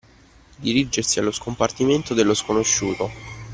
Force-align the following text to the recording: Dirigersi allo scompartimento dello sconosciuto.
Dirigersi 0.57 1.19
allo 1.19 1.29
scompartimento 1.29 2.15
dello 2.15 2.33
sconosciuto. 2.33 3.11